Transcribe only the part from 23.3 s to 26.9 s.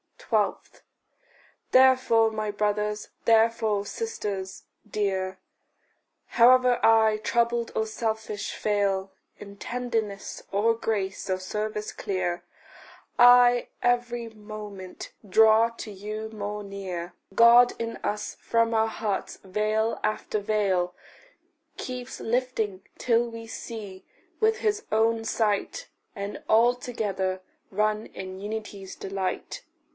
see with his own sight, And all